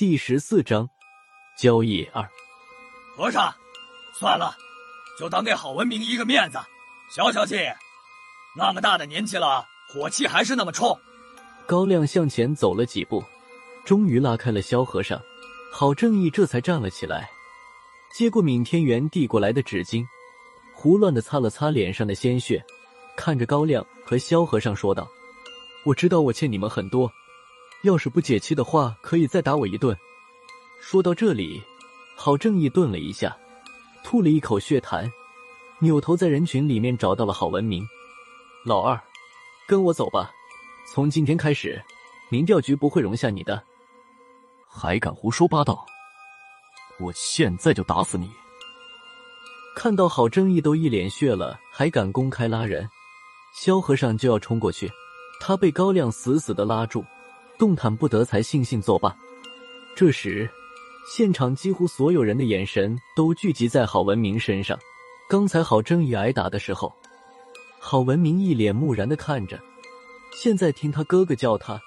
[0.00, 0.88] 第十四章
[1.58, 2.26] 交易二。
[3.14, 3.54] 和尚，
[4.14, 4.56] 算了，
[5.18, 6.58] 就当给郝文明一个面子，
[7.14, 7.56] 消消气。
[8.56, 10.98] 那么大的年纪了，火气还是那么冲。
[11.66, 13.22] 高亮向前走了几步，
[13.84, 15.20] 终于拉开了萧和尚。
[15.70, 17.30] 郝正义这才站了起来，
[18.10, 20.02] 接过闵天元递过来的纸巾，
[20.74, 22.64] 胡乱的擦了擦脸上的鲜血，
[23.18, 25.06] 看着高亮和萧和尚说道
[25.84, 27.12] ：“我知道我欠你们很多。”
[27.82, 29.96] 要是不解气的话，可以再打我一顿。
[30.80, 31.62] 说到这里，
[32.16, 33.36] 郝正义顿了一下，
[34.04, 35.10] 吐了一口血痰，
[35.78, 37.86] 扭头在人群里面找到了郝文明。
[38.64, 39.00] 老二，
[39.66, 40.30] 跟我走吧。
[40.92, 41.82] 从今天开始，
[42.28, 43.62] 民调局不会容下你的。
[44.68, 45.86] 还敢胡说八道！
[46.98, 48.30] 我现在就打死你！
[49.74, 52.86] 看到郝正义都一脸血了，还敢公开拉人，
[53.54, 54.90] 萧和尚就要冲过去，
[55.40, 57.02] 他被高亮死死的拉住。
[57.60, 59.14] 动弹不得，才悻悻作罢。
[59.94, 60.48] 这时，
[61.14, 64.78] 现场几乎所有人的眼神都聚集在郝文明身上。
[65.28, 66.90] 刚才郝正义挨打的时候，
[67.78, 69.58] 郝文明一脸木然的看着；
[70.32, 71.78] 现在听他哥哥叫他，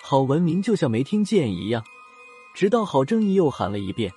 [0.00, 1.84] 郝文明就像没听见一样。
[2.54, 4.12] 直到郝正义又喊了一遍，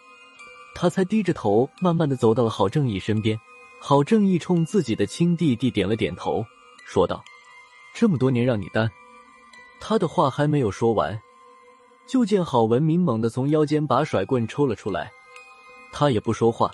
[0.76, 3.36] 他才低着头，慢慢的走到了郝正义身边。
[3.80, 6.46] 郝正义冲自己的亲弟弟点了点头，
[6.86, 7.24] 说道
[7.96, 8.88] ：“这么多年让你担。”
[9.88, 11.22] 他的话还没有说完，
[12.08, 15.12] 就见郝文明猛地从腰间把甩棍抽了出来，
[15.92, 16.72] 他也不说话，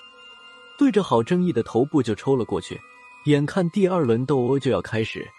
[0.80, 2.80] 对着郝正义的头部就抽了过去。
[3.26, 5.30] 眼看第二轮斗殴就要开始，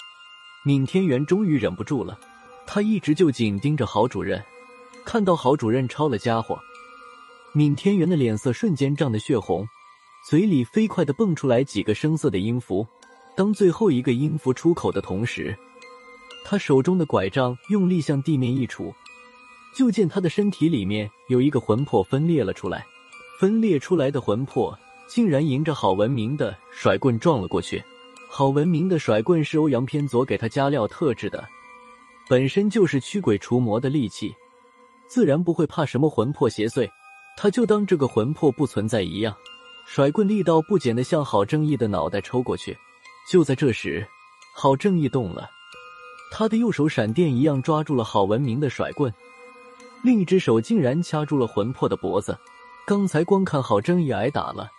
[0.67, 2.21] 闵天元终于忍不住了，
[2.67, 4.45] 他一直就紧盯着郝主任，
[5.03, 6.61] 看到郝主任抄了家伙，
[7.55, 9.67] 闵天元的脸色瞬间涨得血红，
[10.29, 12.87] 嘴里飞快的蹦出来几个生涩的音符。
[13.35, 15.59] 当最后一个音符出口的同时，
[16.45, 18.93] 他手中的拐杖用力向地面一杵，
[19.75, 22.85] 就见他的身体里面有一个魂魄分裂了出来。
[23.39, 27.83] 分裂出来的魂魄竟然迎着郝文明的甩棍撞了过去。
[28.29, 31.47] 郝文明的甩棍是欧阳偏左给他加料特制的，
[32.29, 34.35] 本身就是驱鬼除魔的利器，
[35.07, 36.89] 自然不会怕什么魂魄邪祟。
[37.37, 39.35] 他就当这个魂魄不存在一样，
[39.87, 42.77] 甩棍力道不减的向郝正义的脑袋抽过去。
[43.29, 44.07] 就在这时，
[44.55, 45.51] 郝正义动了。
[46.35, 49.13] 他的右手闪电一样抓住了郝文明的甩棍，
[50.03, 52.39] 另一只手竟然掐住了魂魄的脖子。
[52.87, 54.71] 刚才光看郝正义挨打了，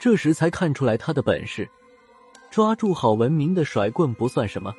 [0.00, 1.68] 这时才看出来他的本事。
[2.48, 4.72] 抓住郝文明的甩棍不算什么，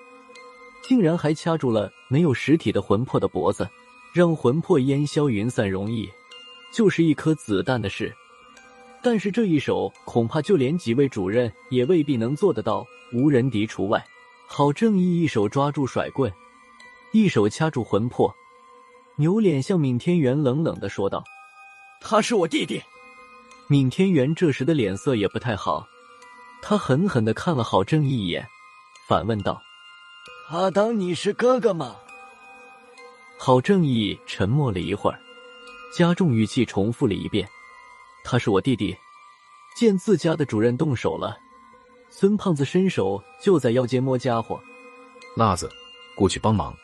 [0.81, 3.69] 竟然还掐住了没有实体的魂魄的脖子，
[4.13, 6.09] 让魂魄烟消云散容易，
[6.73, 8.15] 就是一颗子弹的事。
[9.03, 14.01] 但是这一手恐怕就连几位主任也未必能做得到，无人敌除外。
[14.51, 16.33] 郝正义一手抓住甩棍，
[17.11, 18.33] 一手掐住魂魄，
[19.15, 21.23] 扭脸向闵天元冷冷的说道
[22.01, 22.81] ：“他是我弟弟。”
[23.69, 25.87] 闵天元这时的脸色也不太好，
[26.63, 28.45] 他狠狠的看了郝正义一眼，
[29.07, 29.61] 反问道
[30.49, 31.95] ：“他当你是哥哥吗？”
[33.37, 35.19] 郝正义沉默了一会儿，
[35.95, 37.47] 加重语气重复了一遍
[38.25, 38.97] ：“他是我弟弟。”
[39.77, 41.37] 见自家的主任动手了。
[42.09, 44.61] 孙胖子伸手就在腰间摸家伙，
[45.35, 45.71] 辣子，
[46.15, 46.75] 过去帮忙。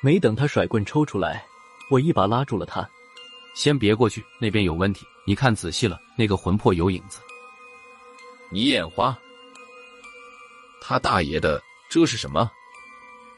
[0.00, 1.44] 没等他甩棍抽出来，
[1.90, 2.88] 我一把拉住了他。
[3.54, 5.04] 先别过去，那边有问题。
[5.26, 7.20] 你看仔细了，那个魂魄有影子。
[8.50, 9.16] 你眼花？
[10.80, 11.60] 他大爷的，
[11.90, 12.50] 这是什么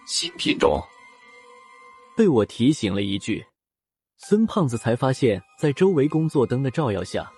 [0.07, 0.81] 新品种？
[2.17, 3.45] 被我提醒了一句，
[4.19, 7.33] 孙胖子才发现，在周围工作灯的照耀下。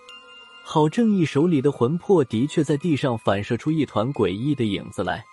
[0.64, 5.24] 郝正义手里的魂魄的确在地上反射出一团诡异的影子来。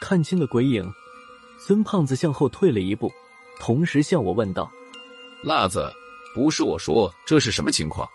[0.00, 0.90] 看清了鬼影，
[1.58, 3.12] 孙胖子向后退了一步，
[3.60, 4.70] 同时向我问道
[5.44, 5.90] ：“辣子，
[6.34, 8.08] 不是我说，这是什么情况？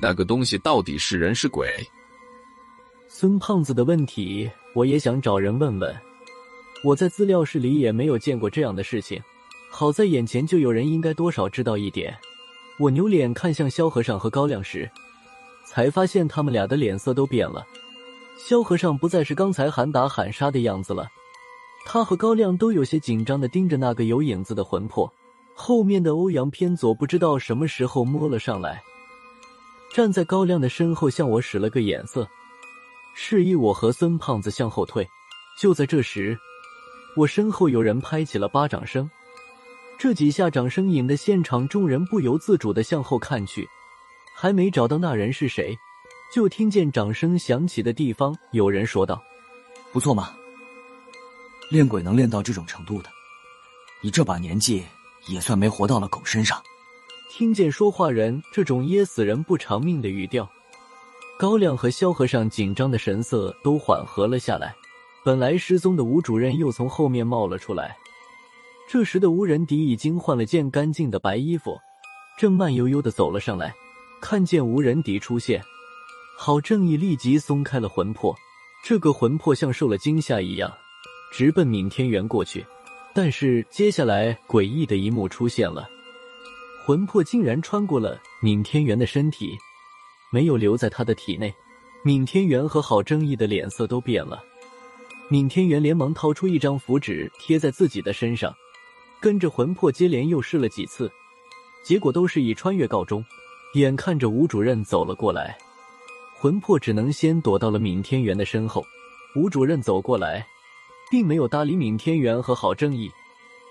[0.00, 1.68] 那个东西到底是人是鬼？”
[3.08, 5.94] 孙胖子的问题，我也想找人问问。
[6.84, 9.20] 我在资料室里也没有见过这样的事情，
[9.70, 12.16] 好在眼前就有人应该多少知道一点。
[12.78, 14.88] 我扭脸看向萧和尚和高亮时。
[15.78, 17.64] 才发现他们俩的脸色都变了，
[18.36, 21.08] 萧和尚不再是刚才喊打喊杀的样子了，
[21.86, 25.08] 他和高亮都有些紧张的盯着那个有影子的魂魄。
[25.54, 28.82] 后面的欧阳偏左不知道什么时候摸了上来，
[29.94, 32.28] 站在高亮的身后向我使了个眼色，
[33.14, 35.08] 示意我和孙胖子向后退。
[35.60, 36.36] 就在这时，
[37.14, 39.08] 我身后有人拍起了巴掌声，
[39.96, 43.68] 这几下掌声引得现场众人不由自主的向后看去。
[44.40, 45.76] 还没找到那人是谁，
[46.32, 49.20] 就听见掌声响起的地方有人说道
[49.92, 50.32] ：“不错嘛，
[51.72, 53.10] 练鬼能练到这种程度的，
[54.00, 54.84] 你这把年纪
[55.26, 56.62] 也算没活到了狗身上。”
[57.28, 60.48] 听见说话人这种噎死人不偿命的语调，
[61.36, 64.72] 高亮和萧和尚紧张的神色都缓和了下来。
[65.24, 67.96] 本来失踪的吴主任又从后面冒了出来。
[68.88, 71.76] 这时的吴仁迪已经换了件干净的白衣服，
[72.38, 73.74] 正慢悠悠的走了上来。
[74.20, 75.62] 看见无人敌出现，
[76.36, 78.34] 郝正义立即松开了魂魄。
[78.84, 80.72] 这个魂魄像受了惊吓一样，
[81.32, 82.64] 直奔闵天元过去。
[83.14, 85.88] 但是接下来诡异的一幕出现了，
[86.84, 89.56] 魂魄竟然穿过了闵天元的身体，
[90.30, 91.52] 没有留在他的体内。
[92.04, 94.42] 闵天元和郝正义的脸色都变了。
[95.28, 98.54] 闵天元连忙掏出一张符纸贴在自己的身上，
[99.20, 101.10] 跟着魂魄接连又试了几次，
[101.84, 103.24] 结果都是以穿越告终。
[103.78, 105.56] 眼看着吴主任走了过来，
[106.38, 108.84] 魂魄只能先躲到了闵天元的身后。
[109.36, 110.46] 吴主任走过来，
[111.10, 113.10] 并没有搭理闵天元和郝正义，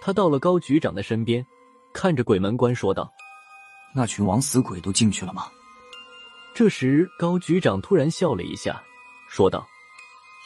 [0.01, 1.45] 他到了高局长的身边，
[1.93, 3.11] 看着鬼门关说道
[3.93, 5.47] ：“那群枉死鬼都进去了吗？”
[6.53, 8.81] 这时，高局长突然笑了一下，
[9.27, 9.67] 说道：“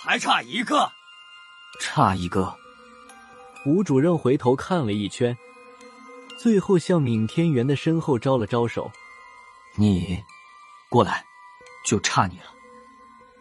[0.01, 0.89] 还差一个。”
[1.79, 2.55] 差一个，
[3.65, 5.37] 吴主任回头看了一圈，
[6.37, 8.91] 最后向闵天元的身后招了招手
[9.75, 10.21] ：“你
[10.89, 11.23] 过来，
[11.85, 12.45] 就差你了。”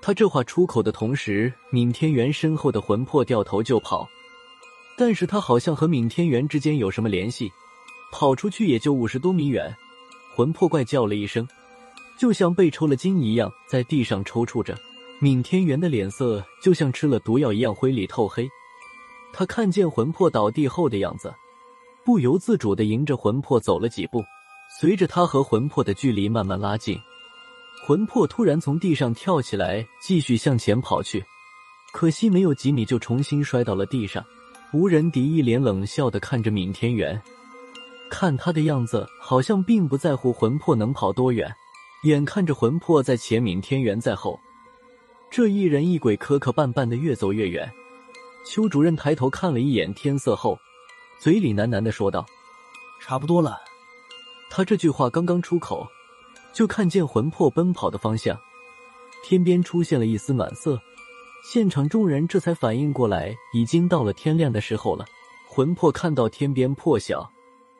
[0.03, 4.09] 他这话出口的同时，闵天元身后的魂魄掉头就跑，
[4.97, 7.53] 但是他好像和闵天元之间有什么联系，
[8.11, 9.77] 跑出去也就五十多米远，
[10.35, 11.47] 魂魄怪叫了一声，
[12.19, 14.75] 就像被抽了筋一样，在地上抽搐着。
[15.21, 18.49] 闵天元的脸色就像吃了毒药一样灰里透黑。
[19.35, 21.35] 他看见魂魄倒地后的样子，
[22.07, 24.25] 不由自主的迎着魂魄走了几步。
[24.79, 26.97] 随着他和魂魄的距离慢慢拉近，
[27.85, 31.25] 魂魄突然从地上跳起来，继续向前跑去。
[31.93, 34.25] 可惜没有几米就重新摔到了地上。
[34.73, 37.21] 吴仁迪一脸冷笑的看着闵天元，
[38.09, 41.53] 看他的样子，好像并不在乎魂魄能跑多远。
[42.05, 44.39] 眼看着魂魄在前，闵天元在后。
[45.31, 47.69] 这一人一鬼磕磕绊绊的越走越远，
[48.47, 50.57] 邱主任抬头看了一眼天色后，
[51.19, 52.25] 嘴里喃喃的说道
[53.03, 53.59] ：“差不多了。”
[54.51, 55.87] 他这句话刚刚出口，
[56.53, 58.37] 就看见魂魄奔跑的方向，
[59.25, 60.79] 天边出现了一丝暖色，
[61.45, 65.05] 现场众人这才反应过来，已经到了天亮的时候了。
[65.49, 67.31] 魂魄看到天边破晓，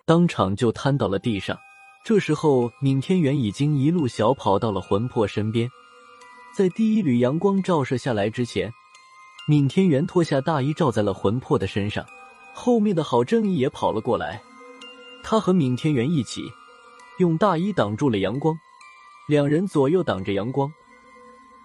[0.07, 1.59] 当场就瘫倒了地上。
[2.05, 5.69] 这时候，闵天元已经一路小跑到了魂魄身边。
[6.57, 8.73] 在第一缕阳光照射下来之前，
[9.49, 12.07] 闵天元脱下大衣罩在了魂魄的身上。
[12.55, 14.43] 后面的郝正义也跑了过来，
[15.23, 16.43] 他和闵天元一起
[17.21, 18.59] 用大衣挡住了阳光，
[19.29, 20.73] 两人左右挡着阳光，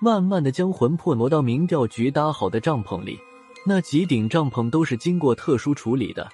[0.02, 3.18] 慢慢的将魂魄挪到民调局搭好的帐篷里。
[3.66, 6.30] 那几顶帐篷都是经过特殊处理的，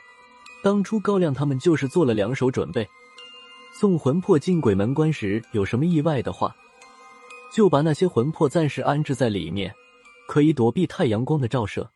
[0.63, 2.89] 当初高亮他们就是做了两手准备，
[3.71, 6.55] 送魂魄进鬼门关时有什么意外的话。
[7.53, 9.71] 就把那些魂魄暂时安置在里面，
[10.27, 11.87] 可以躲避太阳光的照射。